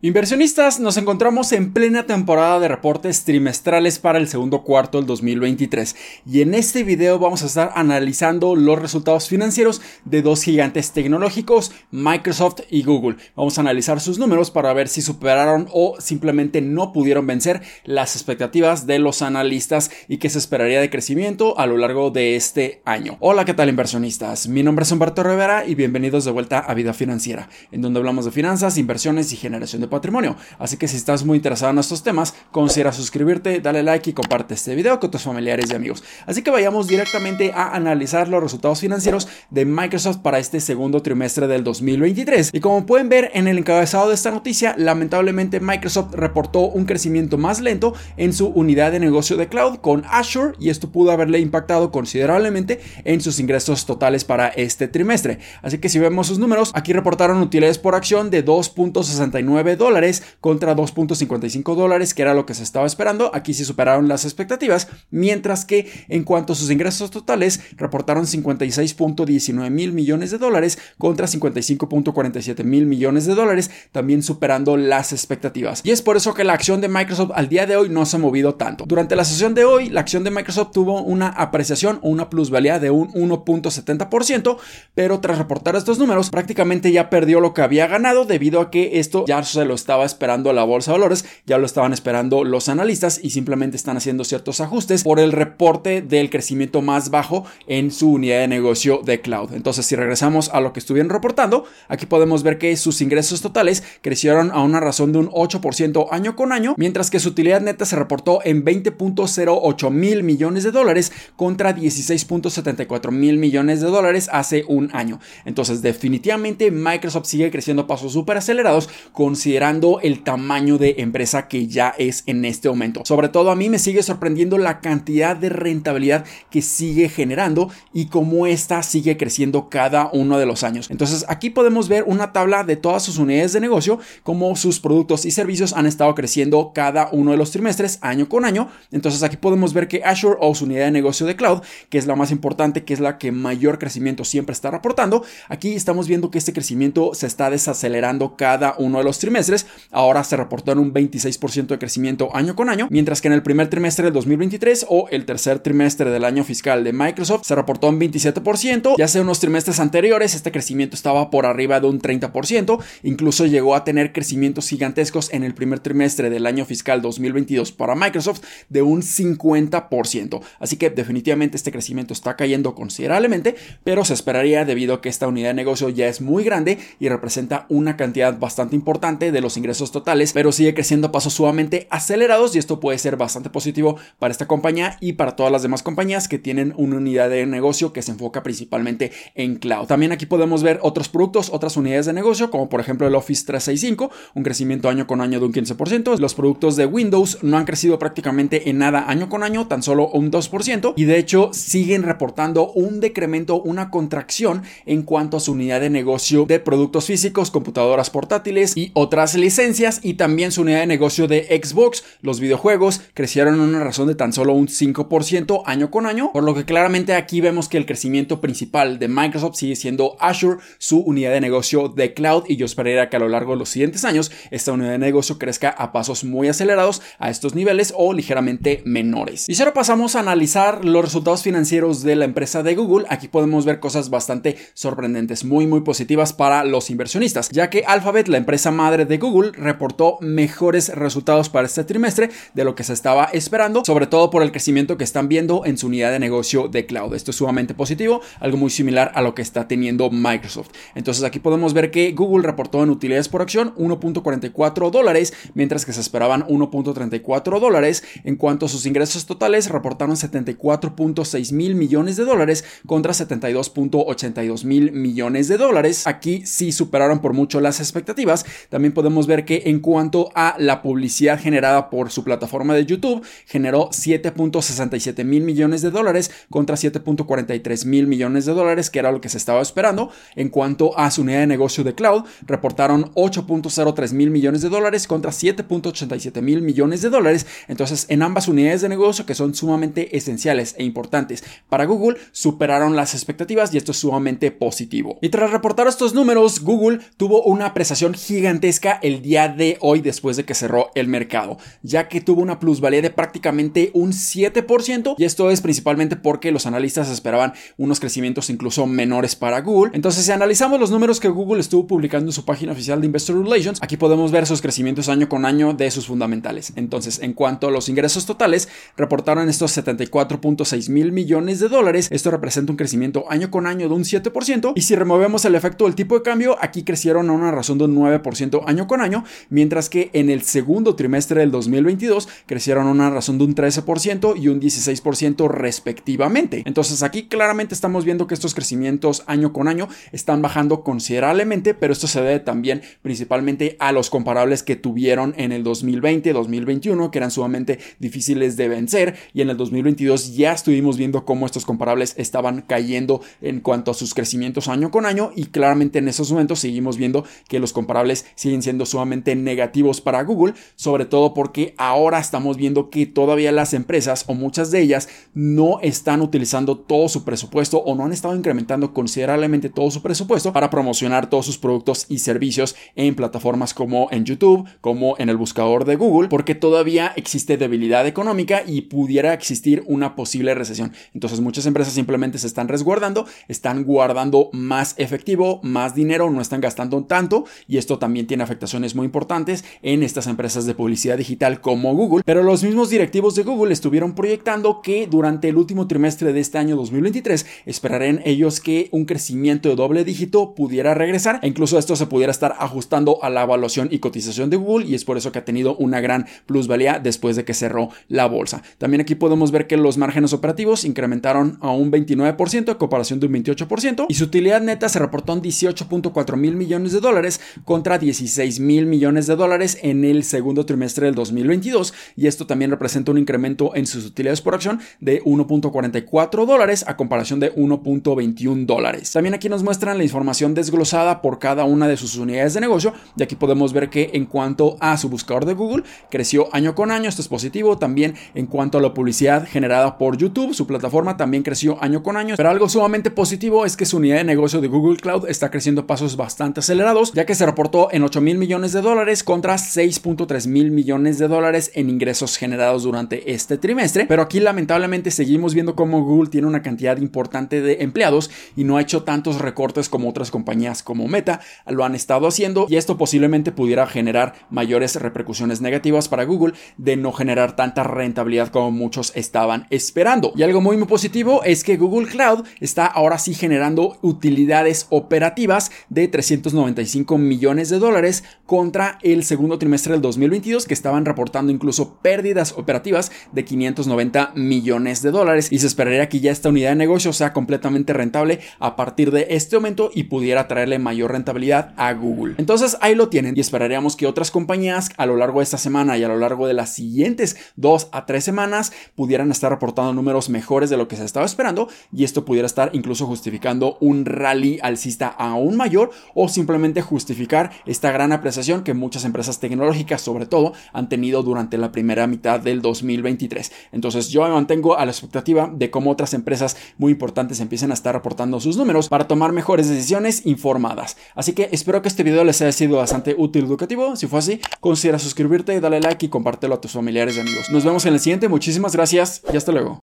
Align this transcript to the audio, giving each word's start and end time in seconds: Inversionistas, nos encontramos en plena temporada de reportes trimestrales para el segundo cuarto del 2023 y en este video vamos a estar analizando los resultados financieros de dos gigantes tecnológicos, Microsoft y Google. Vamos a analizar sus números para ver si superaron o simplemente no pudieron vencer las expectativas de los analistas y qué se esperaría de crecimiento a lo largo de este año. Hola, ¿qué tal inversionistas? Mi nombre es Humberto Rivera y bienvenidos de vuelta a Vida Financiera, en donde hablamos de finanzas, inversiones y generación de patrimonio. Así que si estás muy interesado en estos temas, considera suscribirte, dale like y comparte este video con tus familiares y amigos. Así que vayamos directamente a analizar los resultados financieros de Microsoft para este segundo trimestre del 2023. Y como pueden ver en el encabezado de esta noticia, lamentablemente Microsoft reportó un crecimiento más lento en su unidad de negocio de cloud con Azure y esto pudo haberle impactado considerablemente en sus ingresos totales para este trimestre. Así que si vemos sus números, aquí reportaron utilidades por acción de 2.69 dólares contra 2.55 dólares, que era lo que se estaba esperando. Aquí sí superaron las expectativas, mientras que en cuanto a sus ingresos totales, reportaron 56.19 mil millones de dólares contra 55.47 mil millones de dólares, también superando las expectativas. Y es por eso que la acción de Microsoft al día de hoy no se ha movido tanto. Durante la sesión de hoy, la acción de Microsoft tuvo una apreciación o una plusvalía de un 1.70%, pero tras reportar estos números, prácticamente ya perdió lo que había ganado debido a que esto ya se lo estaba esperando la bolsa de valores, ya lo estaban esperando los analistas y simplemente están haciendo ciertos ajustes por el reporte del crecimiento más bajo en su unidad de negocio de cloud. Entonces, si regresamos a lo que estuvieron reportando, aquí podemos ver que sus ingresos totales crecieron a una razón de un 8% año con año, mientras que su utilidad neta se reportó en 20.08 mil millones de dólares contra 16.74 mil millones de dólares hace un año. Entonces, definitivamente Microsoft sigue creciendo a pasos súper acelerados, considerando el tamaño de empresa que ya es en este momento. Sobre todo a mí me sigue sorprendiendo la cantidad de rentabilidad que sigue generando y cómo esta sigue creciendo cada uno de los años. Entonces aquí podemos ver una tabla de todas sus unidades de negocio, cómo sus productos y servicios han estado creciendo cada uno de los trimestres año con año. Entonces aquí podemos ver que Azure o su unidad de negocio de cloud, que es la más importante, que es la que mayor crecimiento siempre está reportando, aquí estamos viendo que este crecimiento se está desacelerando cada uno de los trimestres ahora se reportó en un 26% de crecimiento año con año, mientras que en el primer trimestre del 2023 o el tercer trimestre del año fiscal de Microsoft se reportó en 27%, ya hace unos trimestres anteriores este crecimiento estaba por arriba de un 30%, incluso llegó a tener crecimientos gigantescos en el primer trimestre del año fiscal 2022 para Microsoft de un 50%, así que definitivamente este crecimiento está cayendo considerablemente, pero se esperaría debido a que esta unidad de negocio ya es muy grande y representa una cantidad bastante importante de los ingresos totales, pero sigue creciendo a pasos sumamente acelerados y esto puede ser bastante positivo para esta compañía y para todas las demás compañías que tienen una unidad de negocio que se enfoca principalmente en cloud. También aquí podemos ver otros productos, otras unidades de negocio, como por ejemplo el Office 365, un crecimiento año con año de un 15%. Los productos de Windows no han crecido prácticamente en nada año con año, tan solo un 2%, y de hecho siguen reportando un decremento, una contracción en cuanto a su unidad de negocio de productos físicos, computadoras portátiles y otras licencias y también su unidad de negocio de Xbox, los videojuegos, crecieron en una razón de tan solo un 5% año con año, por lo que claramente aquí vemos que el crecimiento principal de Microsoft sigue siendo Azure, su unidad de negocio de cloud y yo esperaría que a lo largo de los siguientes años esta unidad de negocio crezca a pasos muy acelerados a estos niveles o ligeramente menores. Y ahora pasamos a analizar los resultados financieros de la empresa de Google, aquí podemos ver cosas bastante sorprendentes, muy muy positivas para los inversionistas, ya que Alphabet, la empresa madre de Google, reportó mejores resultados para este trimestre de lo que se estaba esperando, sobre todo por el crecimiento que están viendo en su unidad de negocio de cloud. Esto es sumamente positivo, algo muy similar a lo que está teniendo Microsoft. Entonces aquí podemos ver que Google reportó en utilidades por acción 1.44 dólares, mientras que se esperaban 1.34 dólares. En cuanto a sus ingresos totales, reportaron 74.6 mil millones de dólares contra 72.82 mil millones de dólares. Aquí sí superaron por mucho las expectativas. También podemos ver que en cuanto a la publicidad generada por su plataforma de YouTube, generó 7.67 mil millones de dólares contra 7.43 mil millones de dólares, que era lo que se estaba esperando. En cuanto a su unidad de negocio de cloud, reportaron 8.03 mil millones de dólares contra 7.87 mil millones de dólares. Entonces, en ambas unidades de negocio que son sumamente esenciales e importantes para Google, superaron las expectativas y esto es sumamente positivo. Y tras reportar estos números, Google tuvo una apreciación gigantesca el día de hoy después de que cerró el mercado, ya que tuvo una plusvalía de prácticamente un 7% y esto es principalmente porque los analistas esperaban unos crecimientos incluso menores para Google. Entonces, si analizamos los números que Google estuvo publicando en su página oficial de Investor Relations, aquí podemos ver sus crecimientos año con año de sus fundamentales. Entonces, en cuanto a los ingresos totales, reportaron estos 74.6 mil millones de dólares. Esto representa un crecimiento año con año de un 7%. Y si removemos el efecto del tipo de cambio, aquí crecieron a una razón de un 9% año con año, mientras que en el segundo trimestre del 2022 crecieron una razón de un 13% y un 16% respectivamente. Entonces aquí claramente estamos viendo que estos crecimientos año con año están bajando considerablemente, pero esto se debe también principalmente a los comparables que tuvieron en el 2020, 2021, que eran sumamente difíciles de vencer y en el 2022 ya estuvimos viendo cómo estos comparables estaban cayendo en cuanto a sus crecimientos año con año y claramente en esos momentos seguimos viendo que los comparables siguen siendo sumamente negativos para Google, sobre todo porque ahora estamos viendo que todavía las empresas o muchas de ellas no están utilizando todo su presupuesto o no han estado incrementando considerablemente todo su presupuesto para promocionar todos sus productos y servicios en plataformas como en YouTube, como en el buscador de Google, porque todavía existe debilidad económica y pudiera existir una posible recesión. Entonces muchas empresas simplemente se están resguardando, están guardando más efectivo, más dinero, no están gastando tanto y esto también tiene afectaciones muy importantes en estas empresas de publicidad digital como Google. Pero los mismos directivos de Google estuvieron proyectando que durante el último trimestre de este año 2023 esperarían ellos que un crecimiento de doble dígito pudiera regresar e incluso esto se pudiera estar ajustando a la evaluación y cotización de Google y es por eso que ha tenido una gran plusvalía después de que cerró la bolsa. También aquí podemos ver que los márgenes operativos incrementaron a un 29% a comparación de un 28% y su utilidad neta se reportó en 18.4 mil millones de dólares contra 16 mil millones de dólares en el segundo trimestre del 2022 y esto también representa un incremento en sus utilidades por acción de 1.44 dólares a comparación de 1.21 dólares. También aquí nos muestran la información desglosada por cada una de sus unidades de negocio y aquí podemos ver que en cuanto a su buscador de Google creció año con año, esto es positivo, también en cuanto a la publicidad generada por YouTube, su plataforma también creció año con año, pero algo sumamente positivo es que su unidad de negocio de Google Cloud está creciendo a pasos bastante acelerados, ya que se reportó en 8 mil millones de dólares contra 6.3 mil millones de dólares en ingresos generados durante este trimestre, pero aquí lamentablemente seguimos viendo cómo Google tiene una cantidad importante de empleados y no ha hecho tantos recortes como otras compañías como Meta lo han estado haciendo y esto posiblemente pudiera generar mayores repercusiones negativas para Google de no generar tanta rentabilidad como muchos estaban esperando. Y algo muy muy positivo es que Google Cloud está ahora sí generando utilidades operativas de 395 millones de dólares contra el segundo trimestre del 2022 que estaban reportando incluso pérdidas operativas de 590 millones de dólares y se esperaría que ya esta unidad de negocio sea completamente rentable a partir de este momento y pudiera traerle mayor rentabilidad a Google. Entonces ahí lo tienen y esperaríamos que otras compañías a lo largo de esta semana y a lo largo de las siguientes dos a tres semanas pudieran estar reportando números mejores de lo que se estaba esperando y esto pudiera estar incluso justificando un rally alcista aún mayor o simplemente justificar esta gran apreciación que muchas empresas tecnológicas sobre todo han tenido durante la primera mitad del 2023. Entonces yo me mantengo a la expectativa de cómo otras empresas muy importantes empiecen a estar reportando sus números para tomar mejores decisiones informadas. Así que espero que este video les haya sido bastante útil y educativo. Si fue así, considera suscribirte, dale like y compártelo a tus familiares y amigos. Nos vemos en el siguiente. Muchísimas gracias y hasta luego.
Inversionistas, 0.00 0.78
nos 0.78 0.96
encontramos 0.96 1.50
en 1.50 1.72
plena 1.72 2.06
temporada 2.06 2.60
de 2.60 2.68
reportes 2.68 3.24
trimestrales 3.24 3.98
para 3.98 4.20
el 4.20 4.28
segundo 4.28 4.62
cuarto 4.62 4.98
del 4.98 5.08
2023 5.08 5.96
y 6.24 6.40
en 6.40 6.54
este 6.54 6.84
video 6.84 7.18
vamos 7.18 7.42
a 7.42 7.46
estar 7.46 7.72
analizando 7.74 8.54
los 8.54 8.78
resultados 8.78 9.26
financieros 9.26 9.82
de 10.04 10.22
dos 10.22 10.44
gigantes 10.44 10.92
tecnológicos, 10.92 11.72
Microsoft 11.90 12.60
y 12.70 12.84
Google. 12.84 13.16
Vamos 13.34 13.58
a 13.58 13.62
analizar 13.62 14.00
sus 14.00 14.20
números 14.20 14.52
para 14.52 14.72
ver 14.72 14.86
si 14.86 15.02
superaron 15.02 15.66
o 15.72 15.96
simplemente 16.00 16.60
no 16.60 16.92
pudieron 16.92 17.26
vencer 17.26 17.62
las 17.84 18.14
expectativas 18.14 18.86
de 18.86 19.00
los 19.00 19.20
analistas 19.20 19.90
y 20.06 20.18
qué 20.18 20.30
se 20.30 20.38
esperaría 20.38 20.80
de 20.80 20.90
crecimiento 20.90 21.58
a 21.58 21.66
lo 21.66 21.76
largo 21.76 22.12
de 22.12 22.36
este 22.36 22.82
año. 22.84 23.16
Hola, 23.18 23.44
¿qué 23.44 23.52
tal 23.52 23.68
inversionistas? 23.68 24.46
Mi 24.46 24.62
nombre 24.62 24.84
es 24.84 24.92
Humberto 24.92 25.24
Rivera 25.24 25.66
y 25.66 25.74
bienvenidos 25.74 26.24
de 26.24 26.30
vuelta 26.30 26.60
a 26.60 26.72
Vida 26.74 26.94
Financiera, 26.94 27.48
en 27.72 27.82
donde 27.82 27.98
hablamos 27.98 28.26
de 28.26 28.30
finanzas, 28.30 28.78
inversiones 28.78 29.32
y 29.32 29.36
generación 29.36 29.80
de 29.80 29.87
patrimonio. 29.88 30.36
Así 30.58 30.76
que 30.76 30.88
si 30.88 30.96
estás 30.96 31.24
muy 31.24 31.36
interesado 31.36 31.72
en 31.72 31.78
estos 31.78 32.02
temas, 32.02 32.34
considera 32.50 32.92
suscribirte, 32.92 33.60
dale 33.60 33.82
like 33.82 34.10
y 34.10 34.12
comparte 34.12 34.54
este 34.54 34.74
video 34.74 35.00
con 35.00 35.10
tus 35.10 35.22
familiares 35.22 35.70
y 35.70 35.74
amigos. 35.74 36.02
Así 36.26 36.42
que 36.42 36.50
vayamos 36.50 36.86
directamente 36.86 37.52
a 37.54 37.74
analizar 37.74 38.28
los 38.28 38.42
resultados 38.42 38.80
financieros 38.80 39.28
de 39.50 39.64
Microsoft 39.64 40.18
para 40.18 40.38
este 40.38 40.60
segundo 40.60 41.02
trimestre 41.02 41.46
del 41.46 41.64
2023. 41.64 42.50
Y 42.52 42.60
como 42.60 42.86
pueden 42.86 43.08
ver 43.08 43.30
en 43.34 43.48
el 43.48 43.58
encabezado 43.58 44.08
de 44.08 44.14
esta 44.14 44.30
noticia, 44.30 44.74
lamentablemente 44.76 45.60
Microsoft 45.60 46.14
reportó 46.14 46.60
un 46.68 46.84
crecimiento 46.84 47.38
más 47.38 47.60
lento 47.60 47.94
en 48.16 48.32
su 48.32 48.48
unidad 48.48 48.92
de 48.92 49.00
negocio 49.00 49.36
de 49.36 49.48
cloud 49.48 49.78
con 49.78 50.04
Azure 50.10 50.54
y 50.58 50.70
esto 50.70 50.90
pudo 50.90 51.12
haberle 51.12 51.38
impactado 51.38 51.90
considerablemente 51.90 52.80
en 53.04 53.20
sus 53.20 53.40
ingresos 53.40 53.86
totales 53.86 54.24
para 54.24 54.48
este 54.48 54.88
trimestre. 54.88 55.38
Así 55.62 55.78
que 55.78 55.88
si 55.88 55.98
vemos 55.98 56.26
sus 56.26 56.38
números, 56.38 56.72
aquí 56.74 56.92
reportaron 56.92 57.40
utilidades 57.40 57.78
por 57.78 57.94
acción 57.94 58.30
de 58.30 58.44
2.69 58.44 59.76
dólares 59.78 60.22
contra 60.40 60.76
2.55 60.76 61.74
dólares, 61.74 62.12
que 62.12 62.22
era 62.22 62.34
lo 62.34 62.44
que 62.44 62.54
se 62.54 62.62
estaba 62.62 62.86
esperando. 62.86 63.34
Aquí 63.34 63.54
sí 63.54 63.64
superaron 63.64 64.08
las 64.08 64.24
expectativas, 64.24 64.88
mientras 65.10 65.64
que 65.64 65.90
en 66.08 66.24
cuanto 66.24 66.52
a 66.52 66.56
sus 66.56 66.70
ingresos 66.70 67.10
totales, 67.10 67.60
reportaron 67.76 68.26
56.19 68.26 69.70
mil 69.70 69.92
millones 69.92 70.30
de 70.30 70.38
dólares 70.38 70.78
contra 70.98 71.26
55.47 71.26 72.64
mil 72.64 72.86
millones 72.86 73.26
de 73.26 73.34
dólares, 73.34 73.70
también 73.92 74.22
superando 74.22 74.76
las 74.76 75.12
expectativas. 75.12 75.80
Y 75.84 75.90
es 75.90 76.02
por 76.02 76.16
eso 76.16 76.34
que 76.34 76.44
la 76.44 76.52
acción 76.52 76.80
de 76.80 76.88
Microsoft 76.88 77.30
al 77.34 77.48
día 77.48 77.66
de 77.66 77.76
hoy 77.76 77.88
no 77.88 78.04
se 78.06 78.16
ha 78.16 78.20
movido 78.20 78.56
tanto. 78.56 78.84
Durante 78.86 79.16
la 79.16 79.24
sesión 79.24 79.54
de 79.54 79.64
hoy, 79.64 79.88
la 79.88 80.00
acción 80.00 80.24
de 80.24 80.30
Microsoft 80.30 80.72
tuvo 80.72 81.02
una 81.02 81.28
apreciación 81.28 82.00
o 82.02 82.08
una 82.08 82.28
plusvalía 82.30 82.78
de 82.78 82.90
un 82.90 83.12
1.70%, 83.12 84.58
pero 84.94 85.20
tras 85.20 85.38
reportar 85.38 85.76
estos 85.76 85.98
números, 85.98 86.30
prácticamente 86.30 86.92
ya 86.92 87.10
perdió 87.10 87.40
lo 87.40 87.54
que 87.54 87.62
había 87.62 87.86
ganado 87.86 88.24
debido 88.24 88.60
a 88.60 88.70
que 88.70 88.98
esto 88.98 89.24
ya 89.26 89.42
se 89.42 89.64
lo 89.68 89.74
estaba 89.74 90.04
esperando 90.04 90.52
la 90.52 90.64
bolsa 90.64 90.90
de 90.90 90.98
valores, 90.98 91.24
ya 91.46 91.58
lo 91.58 91.66
estaban 91.66 91.92
esperando 91.92 92.42
los 92.42 92.68
analistas 92.68 93.20
y 93.22 93.30
simplemente 93.30 93.76
están 93.76 93.96
haciendo 93.96 94.24
ciertos 94.24 94.60
ajustes 94.60 95.04
por 95.04 95.20
el 95.20 95.30
reporte 95.30 96.02
del 96.02 96.30
crecimiento 96.30 96.82
más 96.82 97.10
bajo 97.10 97.44
en 97.68 97.92
su 97.92 98.10
unidad 98.10 98.40
de 98.40 98.48
negocio 98.48 99.00
de 99.04 99.20
cloud. 99.20 99.52
Entonces, 99.52 99.86
si 99.86 99.94
regresamos 99.94 100.48
a 100.48 100.60
lo 100.60 100.72
que 100.72 100.80
estuvieron 100.80 101.10
reportando, 101.10 101.64
aquí 101.88 102.06
podemos 102.06 102.42
ver 102.42 102.58
que 102.58 102.76
sus 102.76 103.00
ingresos 103.00 103.40
totales 103.40 103.84
crecieron 104.00 104.50
a 104.50 104.62
una 104.62 104.80
razón 104.80 105.12
de 105.12 105.18
un 105.18 105.30
8% 105.30 106.08
año 106.10 106.34
con 106.34 106.52
año, 106.52 106.74
mientras 106.76 107.10
que 107.10 107.20
su 107.20 107.28
utilidad 107.28 107.60
neta 107.60 107.84
se 107.84 107.96
reportó 107.96 108.40
en 108.44 108.64
20.08 108.64 109.90
mil 109.90 110.22
millones 110.22 110.64
de 110.64 110.70
dólares 110.70 111.12
contra 111.36 111.76
16.74 111.76 113.10
mil 113.10 113.38
millones 113.38 113.80
de 113.80 113.88
dólares 113.88 114.28
hace 114.32 114.64
un 114.66 114.90
año. 114.94 115.20
Entonces, 115.44 115.82
definitivamente 115.82 116.70
Microsoft 116.70 117.26
sigue 117.26 117.50
creciendo 117.50 117.82
a 117.82 117.86
pasos 117.86 118.12
súper 118.12 118.38
acelerados, 118.38 118.88
considerando 119.12 119.57
el 120.02 120.22
tamaño 120.22 120.78
de 120.78 120.94
empresa 120.98 121.48
que 121.48 121.66
ya 121.66 121.92
es 121.98 122.22
en 122.26 122.44
este 122.44 122.68
momento. 122.68 123.02
Sobre 123.04 123.28
todo 123.28 123.50
a 123.50 123.56
mí 123.56 123.68
me 123.68 123.80
sigue 123.80 124.04
sorprendiendo 124.04 124.56
la 124.56 124.80
cantidad 124.80 125.36
de 125.36 125.48
rentabilidad 125.48 126.24
que 126.48 126.62
sigue 126.62 127.08
generando 127.08 127.68
y 127.92 128.06
cómo 128.06 128.46
esta 128.46 128.84
sigue 128.84 129.16
creciendo 129.16 129.68
cada 129.68 130.10
uno 130.12 130.38
de 130.38 130.46
los 130.46 130.62
años. 130.62 130.88
Entonces 130.90 131.24
aquí 131.28 131.50
podemos 131.50 131.88
ver 131.88 132.04
una 132.06 132.32
tabla 132.32 132.62
de 132.62 132.76
todas 132.76 133.02
sus 133.02 133.18
unidades 133.18 133.52
de 133.52 133.60
negocio, 133.60 133.98
cómo 134.22 134.54
sus 134.54 134.78
productos 134.78 135.24
y 135.24 135.32
servicios 135.32 135.72
han 135.72 135.86
estado 135.86 136.14
creciendo 136.14 136.70
cada 136.72 137.08
uno 137.10 137.32
de 137.32 137.36
los 137.36 137.50
trimestres 137.50 137.98
año 138.00 138.28
con 138.28 138.44
año. 138.44 138.68
Entonces 138.92 139.24
aquí 139.24 139.36
podemos 139.36 139.74
ver 139.74 139.88
que 139.88 140.04
Azure 140.04 140.36
o 140.40 140.54
su 140.54 140.66
unidad 140.66 140.84
de 140.84 140.92
negocio 140.92 141.26
de 141.26 141.34
cloud, 141.34 141.62
que 141.90 141.98
es 141.98 142.06
la 142.06 142.14
más 142.14 142.30
importante, 142.30 142.84
que 142.84 142.94
es 142.94 143.00
la 143.00 143.18
que 143.18 143.32
mayor 143.32 143.80
crecimiento 143.80 144.24
siempre 144.24 144.52
está 144.52 144.70
reportando, 144.70 145.24
aquí 145.48 145.74
estamos 145.74 146.06
viendo 146.06 146.30
que 146.30 146.38
este 146.38 146.52
crecimiento 146.52 147.12
se 147.14 147.26
está 147.26 147.50
desacelerando 147.50 148.36
cada 148.36 148.76
uno 148.78 148.98
de 148.98 149.04
los 149.04 149.18
trimestres 149.18 149.47
ahora 149.90 150.24
se 150.24 150.36
reportó 150.36 150.72
en 150.72 150.78
un 150.78 150.92
26% 150.92 151.66
de 151.66 151.78
crecimiento 151.78 152.34
año 152.34 152.54
con 152.54 152.68
año, 152.68 152.88
mientras 152.90 153.20
que 153.20 153.28
en 153.28 153.34
el 153.34 153.42
primer 153.42 153.68
trimestre 153.68 154.04
del 154.04 154.14
2023 154.14 154.86
o 154.88 155.08
el 155.10 155.24
tercer 155.24 155.60
trimestre 155.60 156.10
del 156.10 156.24
año 156.24 156.44
fiscal 156.44 156.84
de 156.84 156.92
Microsoft 156.92 157.46
se 157.46 157.54
reportó 157.54 157.88
en 157.88 158.00
27%, 158.00 158.94
ya 158.98 159.04
hace 159.04 159.20
unos 159.20 159.40
trimestres 159.40 159.80
anteriores 159.80 160.34
este 160.34 160.52
crecimiento 160.52 160.96
estaba 160.96 161.30
por 161.30 161.46
arriba 161.46 161.80
de 161.80 161.86
un 161.86 162.00
30%, 162.00 162.82
incluso 163.02 163.46
llegó 163.46 163.74
a 163.74 163.84
tener 163.84 164.12
crecimientos 164.12 164.68
gigantescos 164.68 165.32
en 165.32 165.44
el 165.44 165.54
primer 165.54 165.80
trimestre 165.80 166.30
del 166.30 166.46
año 166.46 166.64
fiscal 166.64 167.02
2022 167.02 167.72
para 167.72 167.94
Microsoft 167.94 168.42
de 168.68 168.82
un 168.82 169.02
50%, 169.02 170.40
así 170.58 170.76
que 170.76 170.90
definitivamente 170.90 171.56
este 171.56 171.72
crecimiento 171.72 172.12
está 172.12 172.36
cayendo 172.36 172.74
considerablemente, 172.74 173.56
pero 173.84 174.04
se 174.04 174.14
esperaría 174.14 174.64
debido 174.64 174.94
a 174.94 175.00
que 175.00 175.08
esta 175.08 175.28
unidad 175.28 175.50
de 175.50 175.54
negocio 175.54 175.88
ya 175.88 176.08
es 176.08 176.20
muy 176.20 176.44
grande 176.44 176.78
y 177.00 177.08
representa 177.08 177.66
una 177.68 177.96
cantidad 177.96 178.38
bastante 178.38 178.76
importante 178.76 179.32
de 179.32 179.37
los 179.40 179.56
ingresos 179.56 179.92
totales, 179.92 180.32
pero 180.32 180.52
sigue 180.52 180.74
creciendo 180.74 181.08
a 181.08 181.12
pasos 181.12 181.34
sumamente 181.34 181.86
acelerados 181.90 182.54
y 182.54 182.58
esto 182.58 182.80
puede 182.80 182.98
ser 182.98 183.16
bastante 183.16 183.50
positivo 183.50 183.96
para 184.18 184.32
esta 184.32 184.46
compañía 184.46 184.96
y 185.00 185.14
para 185.14 185.36
todas 185.36 185.52
las 185.52 185.62
demás 185.62 185.82
compañías 185.82 186.28
que 186.28 186.38
tienen 186.38 186.74
una 186.76 186.96
unidad 186.96 187.30
de 187.30 187.46
negocio 187.46 187.92
que 187.92 188.02
se 188.02 188.12
enfoca 188.12 188.42
principalmente 188.42 189.12
en 189.34 189.56
cloud. 189.56 189.86
También 189.86 190.12
aquí 190.12 190.26
podemos 190.26 190.62
ver 190.62 190.78
otros 190.82 191.08
productos, 191.08 191.50
otras 191.52 191.76
unidades 191.76 192.06
de 192.06 192.12
negocio, 192.12 192.50
como 192.50 192.68
por 192.68 192.80
ejemplo 192.80 193.06
el 193.06 193.14
Office 193.14 193.44
365, 193.46 194.10
un 194.34 194.42
crecimiento 194.42 194.88
año 194.88 195.06
con 195.06 195.20
año 195.20 195.40
de 195.40 195.46
un 195.46 195.52
15%. 195.52 196.18
Los 196.18 196.34
productos 196.34 196.76
de 196.76 196.86
Windows 196.86 197.38
no 197.42 197.56
han 197.56 197.64
crecido 197.64 197.98
prácticamente 197.98 198.70
en 198.70 198.78
nada 198.78 199.08
año 199.08 199.28
con 199.28 199.42
año, 199.42 199.66
tan 199.68 199.82
solo 199.82 200.08
un 200.08 200.30
2%, 200.30 200.94
y 200.96 201.04
de 201.04 201.18
hecho 201.18 201.50
siguen 201.52 202.02
reportando 202.02 202.70
un 202.72 203.00
decremento, 203.00 203.60
una 203.60 203.90
contracción 203.90 204.62
en 204.86 205.02
cuanto 205.02 205.36
a 205.36 205.40
su 205.40 205.52
unidad 205.52 205.80
de 205.80 205.90
negocio 205.90 206.44
de 206.46 206.60
productos 206.60 207.06
físicos, 207.06 207.50
computadoras 207.50 208.10
portátiles 208.10 208.76
y 208.76 208.90
otras 208.94 209.27
licencias 209.34 210.00
y 210.02 210.14
también 210.14 210.52
su 210.52 210.62
unidad 210.62 210.80
de 210.80 210.86
negocio 210.86 211.28
de 211.28 211.60
Xbox, 211.62 212.04
los 212.22 212.40
videojuegos, 212.40 213.00
crecieron 213.14 213.54
en 213.54 213.60
una 213.60 213.84
razón 213.84 214.08
de 214.08 214.14
tan 214.14 214.32
solo 214.32 214.52
un 214.52 214.68
5% 214.68 215.62
año 215.66 215.90
con 215.90 216.06
año, 216.06 216.30
por 216.32 216.44
lo 216.44 216.54
que 216.54 216.64
claramente 216.64 217.14
aquí 217.14 217.40
vemos 217.40 217.68
que 217.68 217.78
el 217.78 217.86
crecimiento 217.86 218.40
principal 218.40 218.98
de 218.98 219.08
Microsoft 219.08 219.56
sigue 219.56 219.76
siendo 219.76 220.16
Azure, 220.20 220.60
su 220.78 221.00
unidad 221.00 221.32
de 221.32 221.40
negocio 221.40 221.88
de 221.88 222.14
cloud 222.14 222.44
y 222.48 222.56
yo 222.56 222.66
esperaría 222.66 223.08
que 223.08 223.16
a 223.16 223.20
lo 223.20 223.28
largo 223.28 223.52
de 223.52 223.58
los 223.58 223.68
siguientes 223.68 224.04
años 224.04 224.30
esta 224.50 224.72
unidad 224.72 224.92
de 224.92 224.98
negocio 224.98 225.38
crezca 225.38 225.70
a 225.70 225.92
pasos 225.92 226.24
muy 226.24 226.48
acelerados 226.48 227.02
a 227.18 227.30
estos 227.30 227.54
niveles 227.54 227.92
o 227.96 228.12
ligeramente 228.12 228.82
menores. 228.84 229.48
Y 229.48 229.58
ahora 229.58 229.74
pasamos 229.74 230.16
a 230.16 230.20
analizar 230.20 230.84
los 230.84 231.04
resultados 231.04 231.42
financieros 231.42 232.02
de 232.02 232.16
la 232.16 232.24
empresa 232.24 232.62
de 232.62 232.74
Google, 232.74 233.06
aquí 233.08 233.28
podemos 233.28 233.64
ver 233.64 233.80
cosas 233.80 234.10
bastante 234.10 234.56
sorprendentes, 234.74 235.44
muy 235.44 235.66
muy 235.66 235.80
positivas 235.80 236.32
para 236.32 236.64
los 236.64 236.90
inversionistas, 236.90 237.48
ya 237.50 237.70
que 237.70 237.84
Alphabet, 237.86 238.28
la 238.28 238.38
empresa 238.38 238.70
madre 238.70 239.04
de 239.04 239.17
Google, 239.18 239.52
reportó 239.52 240.18
mejores 240.20 240.88
resultados 240.94 241.48
para 241.48 241.66
este 241.66 241.84
trimestre 241.84 242.30
de 242.54 242.64
lo 242.64 242.74
que 242.74 242.84
se 242.84 242.92
estaba 242.92 243.24
esperando, 243.26 243.84
sobre 243.84 244.06
todo 244.06 244.30
por 244.30 244.42
el 244.42 244.50
crecimiento 244.50 244.96
que 244.96 245.04
están 245.04 245.28
viendo 245.28 245.64
en 245.64 245.78
su 245.78 245.88
unidad 245.88 246.10
de 246.10 246.18
negocio 246.18 246.68
de 246.68 246.86
cloud. 246.86 247.14
Esto 247.14 247.30
es 247.30 247.36
sumamente 247.36 247.74
positivo, 247.74 248.20
algo 248.40 248.56
muy 248.56 248.70
similar 248.70 249.12
a 249.14 249.22
lo 249.22 249.34
que 249.34 249.42
está 249.42 249.68
teniendo 249.68 250.10
Microsoft. 250.10 250.70
Entonces 250.94 251.24
aquí 251.24 251.38
podemos 251.38 251.74
ver 251.74 251.90
que 251.90 252.12
Google 252.12 252.46
reportó 252.46 252.82
en 252.82 252.90
utilidades 252.90 253.28
por 253.28 253.42
acción 253.42 253.74
1.44 253.76 254.90
dólares, 254.90 255.32
mientras 255.54 255.84
que 255.84 255.92
se 255.92 256.00
esperaban 256.00 256.46
1.34 256.46 257.60
dólares. 257.60 258.04
En 258.24 258.36
cuanto 258.36 258.66
a 258.66 258.68
sus 258.68 258.86
ingresos 258.86 259.26
totales, 259.26 259.68
reportaron 259.68 260.16
74.6 260.16 261.52
mil 261.52 261.74
millones 261.74 262.16
de 262.16 262.24
dólares 262.24 262.64
contra 262.86 263.12
72.82 263.12 264.64
mil 264.64 264.92
millones 264.92 265.48
de 265.48 265.56
dólares. 265.56 266.06
Aquí 266.06 266.46
sí 266.46 266.72
superaron 266.72 267.20
por 267.20 267.32
mucho 267.32 267.60
las 267.60 267.80
expectativas. 267.80 268.44
También 268.68 268.92
podemos 268.98 269.28
ver 269.28 269.44
que 269.44 269.62
en 269.66 269.78
cuanto 269.78 270.32
a 270.34 270.56
la 270.58 270.82
publicidad 270.82 271.38
generada 271.38 271.88
por 271.88 272.10
su 272.10 272.24
plataforma 272.24 272.74
de 272.74 272.84
YouTube, 272.84 273.24
generó 273.46 273.90
7.67 273.90 275.22
mil 275.22 275.44
millones 275.44 275.82
de 275.82 275.92
dólares 275.92 276.32
contra 276.50 276.74
7.43 276.74 277.84
mil 277.84 278.08
millones 278.08 278.44
de 278.44 278.54
dólares, 278.54 278.90
que 278.90 278.98
era 278.98 279.12
lo 279.12 279.20
que 279.20 279.28
se 279.28 279.38
estaba 279.38 279.62
esperando. 279.62 280.10
En 280.34 280.48
cuanto 280.48 280.98
a 280.98 281.12
su 281.12 281.22
unidad 281.22 281.38
de 281.38 281.46
negocio 281.46 281.84
de 281.84 281.94
cloud, 281.94 282.24
reportaron 282.44 283.14
8.03 283.14 284.14
mil 284.14 284.30
millones 284.30 284.62
de 284.62 284.68
dólares 284.68 285.06
contra 285.06 285.30
7.87 285.30 286.42
mil 286.42 286.60
millones 286.62 287.00
de 287.00 287.10
dólares. 287.10 287.46
Entonces, 287.68 288.06
en 288.08 288.22
ambas 288.22 288.48
unidades 288.48 288.80
de 288.80 288.88
negocio 288.88 289.26
que 289.26 289.36
son 289.36 289.54
sumamente 289.54 290.16
esenciales 290.16 290.74
e 290.76 290.82
importantes 290.82 291.44
para 291.68 291.84
Google, 291.84 292.18
superaron 292.32 292.96
las 292.96 293.14
expectativas 293.14 293.72
y 293.72 293.76
esto 293.76 293.92
es 293.92 293.98
sumamente 293.98 294.50
positivo. 294.50 295.20
Y 295.22 295.28
tras 295.28 295.52
reportar 295.52 295.86
estos 295.86 296.14
números, 296.14 296.62
Google 296.62 296.98
tuvo 297.16 297.44
una 297.44 297.66
apreciación 297.66 298.14
gigantesca 298.14 298.87
el 298.92 299.22
día 299.22 299.48
de 299.48 299.76
hoy 299.80 300.00
después 300.00 300.36
de 300.36 300.44
que 300.44 300.54
cerró 300.54 300.90
el 300.94 301.08
mercado, 301.08 301.58
ya 301.82 302.08
que 302.08 302.20
tuvo 302.20 302.42
una 302.42 302.58
plusvalía 302.58 303.02
de 303.02 303.10
prácticamente 303.10 303.90
un 303.94 304.12
7% 304.12 305.14
y 305.18 305.24
esto 305.24 305.50
es 305.50 305.60
principalmente 305.60 306.16
porque 306.16 306.52
los 306.52 306.66
analistas 306.66 307.10
esperaban 307.10 307.52
unos 307.76 308.00
crecimientos 308.00 308.50
incluso 308.50 308.86
menores 308.86 309.36
para 309.36 309.60
Google. 309.60 309.92
Entonces, 309.94 310.24
si 310.24 310.32
analizamos 310.32 310.80
los 310.80 310.90
números 310.90 311.20
que 311.20 311.28
Google 311.28 311.60
estuvo 311.60 311.86
publicando 311.86 312.28
en 312.28 312.32
su 312.32 312.44
página 312.44 312.72
oficial 312.72 313.00
de 313.00 313.06
Investor 313.06 313.42
Relations, 313.42 313.78
aquí 313.82 313.96
podemos 313.96 314.32
ver 314.32 314.46
sus 314.46 314.62
crecimientos 314.62 315.08
año 315.08 315.28
con 315.28 315.44
año 315.44 315.72
de 315.74 315.90
sus 315.90 316.06
fundamentales. 316.06 316.72
Entonces, 316.76 317.20
en 317.20 317.32
cuanto 317.32 317.68
a 317.68 317.70
los 317.70 317.88
ingresos 317.88 318.26
totales, 318.26 318.68
reportaron 318.96 319.48
estos 319.48 319.76
74.6 319.76 320.90
mil 320.90 321.12
millones 321.12 321.60
de 321.60 321.68
dólares. 321.68 322.08
Esto 322.10 322.30
representa 322.30 322.72
un 322.72 322.76
crecimiento 322.76 323.24
año 323.28 323.50
con 323.50 323.66
año 323.66 323.88
de 323.88 323.94
un 323.94 324.04
7%. 324.04 324.72
Y 324.74 324.82
si 324.82 324.94
removemos 324.94 325.44
el 325.44 325.54
efecto 325.54 325.84
del 325.84 325.94
tipo 325.94 326.14
de 326.14 326.22
cambio, 326.22 326.56
aquí 326.60 326.84
crecieron 326.84 327.30
a 327.30 327.32
una 327.32 327.50
razón 327.50 327.78
de 327.78 327.84
un 327.84 327.96
9% 327.96 328.62
año 328.66 328.77
con 328.86 329.00
año, 329.00 329.24
mientras 329.50 329.88
que 329.88 330.10
en 330.12 330.30
el 330.30 330.42
segundo 330.42 330.94
trimestre 330.94 331.40
del 331.40 331.50
2022 331.50 332.28
crecieron 332.46 332.86
una 332.86 333.10
razón 333.10 333.38
de 333.38 333.44
un 333.44 333.54
13% 333.54 334.40
y 334.40 334.48
un 334.48 334.60
16% 334.60 335.48
respectivamente. 335.48 336.62
Entonces 336.66 337.02
aquí 337.02 337.24
claramente 337.24 337.74
estamos 337.74 338.04
viendo 338.04 338.26
que 338.26 338.34
estos 338.34 338.54
crecimientos 338.54 339.24
año 339.26 339.52
con 339.52 339.68
año 339.68 339.88
están 340.12 340.42
bajando 340.42 340.82
considerablemente, 340.84 341.74
pero 341.74 341.92
esto 341.92 342.06
se 342.06 342.20
debe 342.20 342.40
también 342.40 342.82
principalmente 343.02 343.76
a 343.80 343.92
los 343.92 344.10
comparables 344.10 344.62
que 344.62 344.76
tuvieron 344.76 345.34
en 345.36 345.52
el 345.52 345.64
2020, 345.64 346.32
2021, 346.32 347.10
que 347.10 347.18
eran 347.18 347.30
sumamente 347.30 347.78
difíciles 347.98 348.56
de 348.56 348.68
vencer 348.68 349.16
y 349.32 349.40
en 349.40 349.50
el 349.50 349.56
2022 349.56 350.36
ya 350.36 350.52
estuvimos 350.52 350.96
viendo 350.96 351.24
cómo 351.24 351.46
estos 351.46 351.64
comparables 351.64 352.14
estaban 352.16 352.62
cayendo 352.62 353.20
en 353.40 353.60
cuanto 353.60 353.90
a 353.90 353.94
sus 353.94 354.14
crecimientos 354.14 354.68
año 354.68 354.90
con 354.90 355.06
año 355.06 355.32
y 355.34 355.46
claramente 355.46 355.98
en 355.98 356.08
esos 356.08 356.30
momentos 356.30 356.60
seguimos 356.60 356.96
viendo 356.96 357.24
que 357.48 357.58
los 357.58 357.72
comparables 357.72 358.26
siguen 358.34 358.62
siendo 358.62 358.67
sumamente 358.86 359.34
negativos 359.34 360.00
para 360.00 360.22
Google, 360.22 360.54
sobre 360.76 361.04
todo 361.04 361.34
porque 361.34 361.74
ahora 361.78 362.18
estamos 362.18 362.56
viendo 362.56 362.90
que 362.90 363.06
todavía 363.06 363.52
las 363.52 363.74
empresas 363.74 364.24
o 364.26 364.34
muchas 364.34 364.70
de 364.70 364.80
ellas 364.80 365.08
no 365.34 365.80
están 365.80 366.20
utilizando 366.20 366.78
todo 366.78 367.08
su 367.08 367.24
presupuesto 367.24 367.78
o 367.78 367.94
no 367.94 368.04
han 368.04 368.12
estado 368.12 368.36
incrementando 368.36 368.92
considerablemente 368.92 369.68
todo 369.68 369.90
su 369.90 370.02
presupuesto 370.02 370.52
para 370.52 370.70
promocionar 370.70 371.30
todos 371.30 371.46
sus 371.46 371.58
productos 371.58 372.06
y 372.08 372.18
servicios 372.18 372.76
en 372.94 373.14
plataformas 373.14 373.74
como 373.74 374.08
en 374.10 374.24
YouTube, 374.24 374.68
como 374.80 375.16
en 375.18 375.28
el 375.28 375.36
buscador 375.36 375.84
de 375.84 375.96
Google, 375.96 376.28
porque 376.28 376.54
todavía 376.54 377.12
existe 377.16 377.56
debilidad 377.56 378.06
económica 378.06 378.62
y 378.66 378.82
pudiera 378.82 379.32
existir 379.32 379.82
una 379.86 380.16
posible 380.16 380.54
recesión. 380.54 380.92
Entonces 381.14 381.40
muchas 381.40 381.66
empresas 381.66 381.94
simplemente 381.94 382.38
se 382.38 382.46
están 382.46 382.68
resguardando, 382.68 383.26
están 383.48 383.84
guardando 383.84 384.50
más 384.52 384.94
efectivo, 384.98 385.60
más 385.62 385.94
dinero, 385.94 386.30
no 386.30 386.40
están 386.40 386.60
gastando 386.60 387.04
tanto 387.04 387.44
y 387.66 387.78
esto 387.78 387.98
también 387.98 388.26
tiene 388.26 388.44
afectaciones 388.58 388.96
muy 388.96 389.04
importantes 389.04 389.64
en 389.82 390.02
estas 390.02 390.26
empresas 390.26 390.66
de 390.66 390.74
publicidad 390.74 391.16
digital 391.16 391.60
como 391.60 391.94
Google. 391.94 392.22
Pero 392.24 392.42
los 392.42 392.64
mismos 392.64 392.90
directivos 392.90 393.36
de 393.36 393.44
Google 393.44 393.72
estuvieron 393.72 394.16
proyectando 394.16 394.82
que 394.82 395.06
durante 395.06 395.48
el 395.48 395.56
último 395.56 395.86
trimestre 395.86 396.32
de 396.32 396.40
este 396.40 396.58
año 396.58 396.74
2023 396.74 397.46
esperarían 397.66 398.20
ellos 398.24 398.60
que 398.60 398.88
un 398.90 399.04
crecimiento 399.04 399.68
de 399.68 399.76
doble 399.76 400.02
dígito 400.02 400.54
pudiera 400.54 400.92
regresar 400.94 401.38
e 401.42 401.48
incluso 401.48 401.78
esto 401.78 401.94
se 401.94 402.06
pudiera 402.06 402.32
estar 402.32 402.56
ajustando 402.58 403.22
a 403.22 403.30
la 403.30 403.44
evaluación 403.44 403.88
y 403.92 404.00
cotización 404.00 404.50
de 404.50 404.56
Google 404.56 404.86
y 404.86 404.94
es 404.96 405.04
por 405.04 405.16
eso 405.16 405.30
que 405.30 405.38
ha 405.38 405.44
tenido 405.44 405.76
una 405.76 406.00
gran 406.00 406.26
plusvalía 406.46 406.98
después 406.98 407.36
de 407.36 407.44
que 407.44 407.54
cerró 407.54 407.90
la 408.08 408.26
bolsa. 408.26 408.62
También 408.78 409.02
aquí 409.02 409.14
podemos 409.14 409.52
ver 409.52 409.68
que 409.68 409.76
los 409.76 409.98
márgenes 409.98 410.32
operativos 410.32 410.84
incrementaron 410.84 411.58
a 411.60 411.70
un 411.70 411.92
29% 411.92 412.70
a 412.70 412.78
comparación 412.78 413.20
de 413.20 413.26
un 413.26 413.34
28% 413.34 414.06
y 414.08 414.14
su 414.14 414.24
utilidad 414.24 414.60
neta 414.60 414.88
se 414.88 414.98
reportó 414.98 415.32
en 415.32 415.42
18.4 415.42 416.36
mil 416.36 416.56
millones 416.56 416.92
de 416.92 417.00
dólares 417.00 417.40
contra 417.64 417.98
16 417.98 418.47
mil 418.58 418.86
millones 418.86 419.26
de 419.26 419.36
dólares 419.36 419.78
en 419.82 420.04
el 420.04 420.24
segundo 420.24 420.64
trimestre 420.64 421.06
del 421.06 421.14
2022 421.14 421.92
y 422.16 422.26
esto 422.26 422.46
también 422.46 422.70
representa 422.70 423.12
un 423.12 423.18
incremento 423.18 423.74
en 423.74 423.86
sus 423.86 424.06
utilidades 424.06 424.40
por 424.40 424.54
acción 424.54 424.80
de 425.00 425.22
1.44 425.22 426.46
dólares 426.46 426.84
a 426.88 426.96
comparación 426.96 427.40
de 427.40 427.54
1.21 427.54 428.66
dólares. 428.66 429.12
También 429.12 429.34
aquí 429.34 429.48
nos 429.48 429.62
muestran 429.62 429.98
la 429.98 430.04
información 430.04 430.54
desglosada 430.54 431.20
por 431.20 431.38
cada 431.38 431.64
una 431.64 431.86
de 431.86 431.96
sus 431.96 432.16
unidades 432.16 432.54
de 432.54 432.60
negocio 432.60 432.94
y 433.16 433.22
aquí 433.22 433.36
podemos 433.36 433.72
ver 433.72 433.90
que 433.90 434.10
en 434.14 434.24
cuanto 434.24 434.76
a 434.80 434.96
su 434.96 435.08
buscador 435.08 435.44
de 435.44 435.54
Google 435.54 435.84
creció 436.10 436.48
año 436.52 436.74
con 436.74 436.90
año, 436.90 437.08
esto 437.08 437.22
es 437.22 437.28
positivo, 437.28 437.78
también 437.78 438.14
en 438.34 438.46
cuanto 438.46 438.78
a 438.78 438.80
la 438.80 438.94
publicidad 438.94 439.46
generada 439.46 439.98
por 439.98 440.16
YouTube, 440.16 440.54
su 440.54 440.66
plataforma 440.66 441.16
también 441.16 441.42
creció 441.42 441.82
año 441.82 442.02
con 442.02 442.16
año, 442.16 442.34
pero 442.36 442.50
algo 442.50 442.68
sumamente 442.68 443.10
positivo 443.10 443.66
es 443.66 443.76
que 443.76 443.86
su 443.86 443.98
unidad 443.98 444.16
de 444.16 444.24
negocio 444.24 444.60
de 444.60 444.68
Google 444.68 444.96
Cloud 444.96 445.28
está 445.28 445.50
creciendo 445.50 445.82
a 445.82 445.86
pasos 445.86 446.16
bastante 446.16 446.60
acelerados, 446.60 447.12
ya 447.12 447.26
que 447.26 447.34
se 447.34 447.46
reportó 447.46 447.88
en 447.90 448.02
8 448.02 448.20
mil 448.20 448.37
millones 448.38 448.72
de 448.72 448.80
dólares 448.80 449.22
contra 449.22 449.56
6.3 449.56 450.46
mil 450.46 450.70
millones 450.70 451.18
de 451.18 451.28
dólares 451.28 451.70
en 451.74 451.90
ingresos 451.90 452.36
generados 452.36 452.84
durante 452.84 453.32
este 453.32 453.58
trimestre, 453.58 454.06
pero 454.06 454.22
aquí 454.22 454.40
lamentablemente 454.40 455.10
seguimos 455.10 455.54
viendo 455.54 455.74
cómo 455.74 456.02
Google 456.02 456.30
tiene 456.30 456.46
una 456.46 456.62
cantidad 456.62 456.96
importante 456.96 457.60
de 457.60 457.78
empleados 457.80 458.30
y 458.56 458.64
no 458.64 458.76
ha 458.76 458.82
hecho 458.82 459.02
tantos 459.02 459.40
recortes 459.40 459.88
como 459.88 460.08
otras 460.08 460.30
compañías 460.30 460.82
como 460.82 461.08
Meta 461.08 461.40
lo 461.66 461.84
han 461.84 461.94
estado 461.94 462.26
haciendo 462.26 462.66
y 462.68 462.76
esto 462.76 462.96
posiblemente 462.96 463.52
pudiera 463.52 463.86
generar 463.86 464.34
mayores 464.50 464.96
repercusiones 464.96 465.60
negativas 465.60 466.08
para 466.08 466.24
Google 466.24 466.54
de 466.76 466.96
no 466.96 467.12
generar 467.12 467.56
tanta 467.56 467.82
rentabilidad 467.82 468.48
como 468.48 468.70
muchos 468.70 469.12
estaban 469.14 469.66
esperando. 469.70 470.32
Y 470.36 470.42
algo 470.42 470.60
muy 470.60 470.76
muy 470.76 470.86
positivo 470.86 471.42
es 471.44 471.64
que 471.64 471.76
Google 471.76 472.06
Cloud 472.08 472.44
está 472.60 472.86
ahora 472.86 473.18
sí 473.18 473.34
generando 473.34 473.98
utilidades 474.02 474.86
operativas 474.90 475.70
de 475.88 476.08
395 476.08 477.18
millones 477.18 477.68
de 477.70 477.78
dólares 477.78 478.24
contra 478.46 478.98
el 479.02 479.24
segundo 479.24 479.58
trimestre 479.58 479.92
del 479.92 480.02
2022 480.02 480.66
que 480.66 480.74
estaban 480.74 481.04
reportando 481.04 481.52
incluso 481.52 481.98
pérdidas 482.00 482.54
operativas 482.56 483.12
de 483.32 483.44
590 483.44 484.32
millones 484.34 485.02
de 485.02 485.10
dólares 485.10 485.52
y 485.52 485.58
se 485.58 485.66
esperaría 485.66 486.08
que 486.08 486.20
ya 486.20 486.30
esta 486.32 486.48
unidad 486.48 486.70
de 486.70 486.76
negocio 486.76 487.12
sea 487.12 487.32
completamente 487.32 487.92
rentable 487.92 488.40
a 488.58 488.76
partir 488.76 489.10
de 489.10 489.26
este 489.30 489.56
momento 489.56 489.90
y 489.94 490.04
pudiera 490.04 490.48
traerle 490.48 490.78
mayor 490.78 491.12
rentabilidad 491.12 491.74
a 491.76 491.92
Google. 491.92 492.36
Entonces 492.38 492.76
ahí 492.80 492.94
lo 492.94 493.08
tienen 493.08 493.36
y 493.36 493.40
esperaríamos 493.40 493.96
que 493.96 494.06
otras 494.06 494.30
compañías 494.30 494.90
a 494.96 495.06
lo 495.06 495.16
largo 495.16 495.40
de 495.40 495.44
esta 495.44 495.58
semana 495.58 495.98
y 495.98 496.04
a 496.04 496.08
lo 496.08 496.16
largo 496.16 496.46
de 496.46 496.54
las 496.54 496.74
siguientes 496.74 497.36
dos 497.56 497.88
a 497.92 498.06
tres 498.06 498.24
semanas 498.24 498.72
pudieran 498.94 499.30
estar 499.30 499.50
reportando 499.50 499.92
números 499.92 500.30
mejores 500.30 500.70
de 500.70 500.76
lo 500.76 500.88
que 500.88 500.96
se 500.96 501.04
estaba 501.04 501.26
esperando 501.26 501.68
y 501.92 502.04
esto 502.04 502.24
pudiera 502.24 502.46
estar 502.46 502.70
incluso 502.72 503.06
justificando 503.06 503.76
un 503.80 504.04
rally 504.04 504.58
alcista 504.62 505.08
aún 505.08 505.56
mayor 505.56 505.90
o 506.14 506.28
simplemente 506.28 506.82
justificar 506.82 507.50
esta 507.66 507.92
gran 507.92 508.07
apreciación 508.12 508.64
que 508.64 508.74
muchas 508.74 509.04
empresas 509.04 509.40
tecnológicas 509.40 510.00
sobre 510.00 510.26
todo 510.26 510.52
han 510.72 510.88
tenido 510.88 511.22
durante 511.22 511.58
la 511.58 511.72
primera 511.72 512.06
mitad 512.06 512.40
del 512.40 512.62
2023. 512.62 513.52
Entonces 513.72 514.08
yo 514.08 514.22
me 514.22 514.30
mantengo 514.30 514.76
a 514.76 514.84
la 514.84 514.92
expectativa 514.92 515.50
de 515.52 515.70
cómo 515.70 515.90
otras 515.90 516.14
empresas 516.14 516.56
muy 516.76 516.92
importantes 516.92 517.40
empiecen 517.40 517.70
a 517.70 517.74
estar 517.74 517.94
reportando 517.94 518.40
sus 518.40 518.56
números 518.56 518.88
para 518.88 519.06
tomar 519.06 519.32
mejores 519.32 519.68
decisiones 519.68 520.26
informadas. 520.26 520.96
Así 521.14 521.32
que 521.32 521.48
espero 521.52 521.82
que 521.82 521.88
este 521.88 522.02
video 522.02 522.24
les 522.24 522.40
haya 522.42 522.52
sido 522.52 522.78
bastante 522.78 523.14
útil 523.16 523.44
y 523.44 523.46
educativo. 523.46 523.96
Si 523.96 524.06
fue 524.06 524.18
así, 524.18 524.40
considera 524.60 524.98
suscribirte, 524.98 525.60
dale 525.60 525.80
like 525.80 526.06
y 526.06 526.08
compártelo 526.08 526.54
a 526.54 526.60
tus 526.60 526.72
familiares 526.72 527.16
y 527.16 527.20
amigos. 527.20 527.50
Nos 527.50 527.64
vemos 527.64 527.84
en 527.86 527.94
el 527.94 528.00
siguiente. 528.00 528.28
Muchísimas 528.28 528.74
gracias 528.74 529.22
y 529.32 529.36
hasta 529.36 529.52
luego. 529.52 529.87